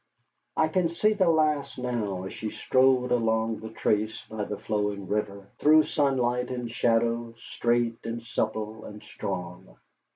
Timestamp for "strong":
9.03-9.77